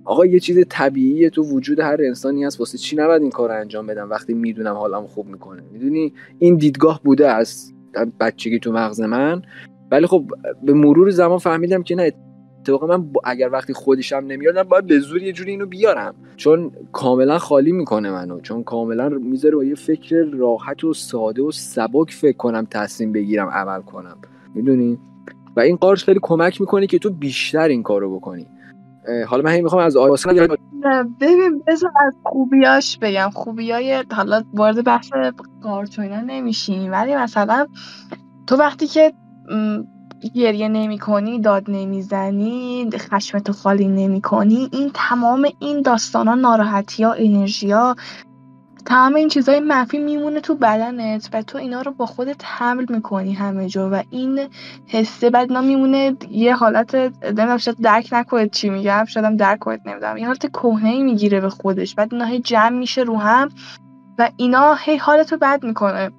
[0.05, 3.87] آقا یه چیز طبیعیه تو وجود هر انسانی هست واسه چی نباید این کار انجام
[3.87, 7.73] بدم وقتی می‌دونم حالم خوب می‌کنه؟ می‌دونی؟ این دیدگاه بوده از
[8.19, 9.41] بچگی تو مغز من.
[9.91, 10.25] ولی خب
[10.63, 12.11] به مرور زمان فهمیدم که نه
[12.61, 16.15] اتفاقا من اگر وقتی خودشم نمیارم باید به زور یه جوری اینو بیارم.
[16.35, 18.39] چون کاملا خالی می‌کنه منو.
[18.39, 23.47] چون کاملا می‌ذاره با یه فکر راحت و ساده و سبک فکر کنم تصمیم بگیرم
[23.47, 24.17] عمل کنم.
[24.55, 24.99] می‌دونی؟
[25.55, 28.47] و این قارش خیلی کمک می‌کنه که تو بیشتر این کارو بکنی.
[29.27, 30.57] حالا من می‌خوام از آیاسان
[31.21, 33.29] ببین بذار از خوبیاش بگم.
[33.33, 35.09] خوبیای حالا وارد بحث
[35.63, 36.91] کارتوینا نمیشیم.
[36.91, 37.67] ولی مثلا
[38.47, 39.13] تو وقتی که
[40.35, 47.03] گریه نمی کنی داد نمی‌زنی خشمتو خالی نمی کنی این تمام این داستان ها ناراحتی
[47.03, 47.95] ها انرژی ها
[48.85, 53.33] تمام این چیزهای منفی میمونه تو بدنت و تو اینا رو با خودت حمل می‌کنی
[53.33, 54.39] همه جا و این
[54.87, 60.17] حسه اینا میمونه یه حالت نمی‌دونم شاید درک نکنید چی میگم شایدم درک کنید نمی‌دونم
[60.17, 63.49] یه حالت کهنه می‌گیره به خودش بعد اینا هی جمع میشه رو هم
[64.19, 66.11] و اینا هی حالتو بد می‌کنه.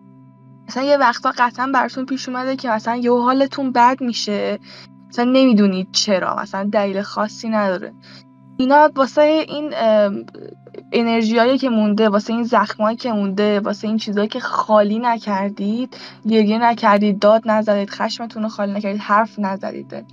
[0.72, 4.58] مثلا یه وقتا قطعا براتون پیش اومده که مثلا یه حالتون بد میشه.
[5.08, 7.92] مثلا نمی‌دونید چرا مثلا دلیل خاصی نداره.
[8.56, 9.74] اینا واسه این
[10.92, 15.96] انرژیایی که مونده واسه این زخمایی که مونده واسه این چیزایی که خالی نکردید
[16.28, 20.04] گریه نکردید داد نزدید خشمتون رو خالی نکردید حرف نزدید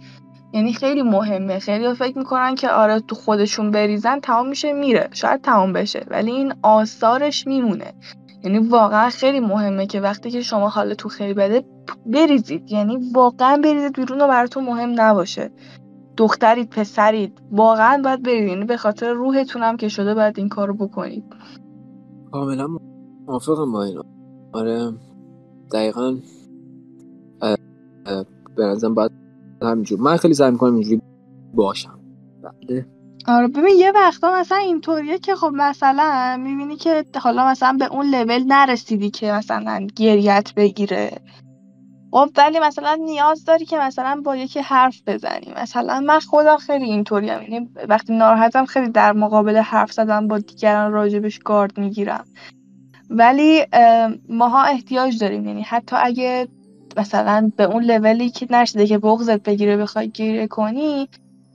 [0.54, 1.60] یعنی خیلی مهمه.
[1.60, 5.10] خیلی فکر می‌کنن که آره تو خودشون بریزن تمام میشه میره.
[5.12, 6.06] شاید تمام بشه.
[6.08, 7.93] ولی این آثارش میمونه.
[8.43, 11.65] یعنی واقعا خیلی مهمه که وقتی که شما حالتون خیلی بده
[12.06, 12.71] بریزید.
[12.71, 15.52] یعنی واقعا بریزید بیرون و براتون مهم نباشه.
[16.17, 18.49] دخترید پسرید واقعا باید برید.
[18.49, 21.23] یعنی به خاطر روحتون هم که شده باید این کارو بکنید.
[22.32, 22.67] کاملا
[23.28, 24.04] موافقم با اینا.
[24.54, 24.93] آره
[25.73, 26.17] دقیقا
[28.56, 29.12] به نظرم باید
[29.62, 29.99] همینجور.
[29.99, 31.02] من خیلی سعی می‌کنم اینجوری
[31.54, 31.99] باشم.
[32.43, 32.98] بله.
[33.29, 38.05] آره ببین یه وقتا مثلا اینطوریه که خب مثلا می‌بینی که حالا مثلا به اون
[38.05, 41.11] لول نرسیدی که مثلا گریت بگیره.
[42.11, 45.53] خب ولی مثلا نیاز داری که مثلا با یکی حرف بزنی.
[45.61, 47.41] مثلا من خودم خیلی اینطوری هم.
[47.41, 52.25] یعنی وقتی ناراحتم خیلی در مقابل حرف زدن با دیگران راجبش گارد می‌گیرم.
[53.09, 53.65] ولی
[54.30, 55.45] ماها احتیاج داریم.
[55.45, 56.47] یعنی حتی اگه
[56.97, 61.09] مثلا به اون لولی که نرسیده که بغزت بگیره بخوای گیره کنی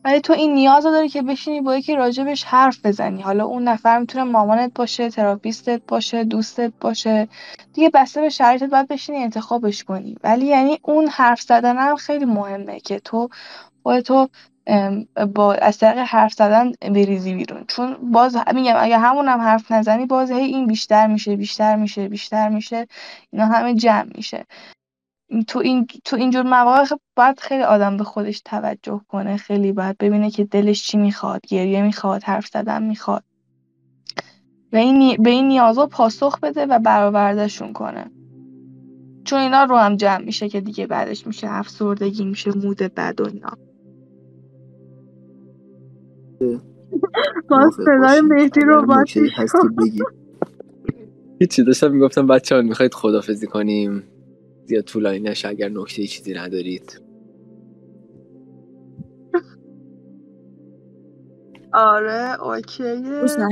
[0.04, 3.22] ولی تو این نیاز داری که بشینی با یکی راجبش حرف بزنی.
[3.22, 7.28] حالا اون نفر می‌تونه مامانت باشه تراپیستت باشه دوستت باشه.
[7.74, 10.16] دیگه بسته به شرایطت باید بشینی انتخابش کنی.
[10.24, 13.28] ولی یعنی اون حرف زدن هم خیلی مهمه که تو
[14.04, 14.28] تو
[15.34, 17.64] با از طریق حرف زدن بریزی بیرون.
[17.68, 22.08] چون باز میگم اگه همون هم حرف نزنی باز هی این بیشتر میشه بیشتر میشه
[22.08, 22.86] بیشتر میشه.
[23.32, 24.46] اینا همه جمع میشه.
[25.48, 29.98] تو این تو اینجور مواقع خب باید خیلی آدم به خودش توجه کنه خیلی باید
[29.98, 33.24] ببینه که دلش چی می‌خواد گریه می‌خواد حرف زدن می‌خواد.
[34.72, 38.10] و این نی- به این نیازا پاسخ بده و برآوردهشون کنه.
[39.24, 43.26] چون اینا رو هم جمع میشه که دیگه بعدش میشه افسردگی میشه مود بد و
[43.26, 43.58] اینا.
[47.50, 48.20] باز صدای.
[48.20, 49.08] مهدی رو باید
[49.78, 50.00] بگی.
[51.40, 54.13] هیچی داشتم می‌گفتم بچه ها می‌خواید خدافزی کنیم.
[54.66, 57.00] زیاد طولانی نشه اگر نکته چیزی ندارید؟
[61.72, 62.96] آره اوکیه.
[62.96, 63.50] دوستان.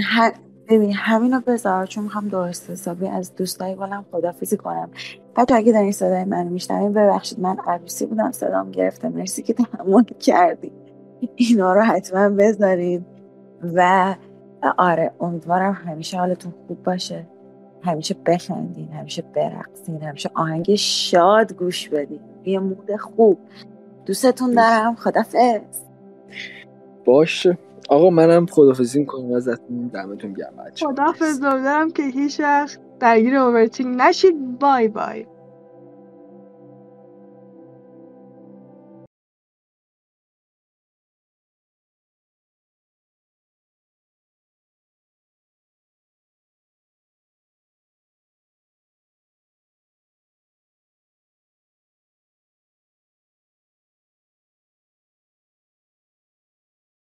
[0.69, 4.91] ببین همینو بذار چون می‌خوام درست حسابی از دوستای گلم خدافیزی کنم.
[5.37, 9.09] بچه اگه دارین صدای من میشنوین ببخشید من عروسی بودم صدام گرفته.
[9.09, 10.73] مرسی که تحمل کردی.
[11.37, 13.05] اینا رو حتما بذارین.
[13.75, 14.15] و
[14.79, 17.27] آره امیدوارم همیشه حالتون خوب باشه.
[17.83, 22.21] همیشه بخندین همیشه برقصین همیشه آهنگ شاد گوش بدین.
[22.45, 23.39] یه مود خوب.
[24.07, 24.95] دوستتون دارم.
[24.95, 25.61] خدافظ.
[27.05, 27.59] باشه.
[27.89, 29.33] آقا منم خدافزی می‌کنم.
[29.33, 30.93] ازتون دمتون گرم بچه‌ها.
[30.93, 31.43] خدافظ.
[31.43, 34.59] امیدوارم که هیچ وقت درگیر اوورتینگ نشید.
[34.59, 35.27] بای بای.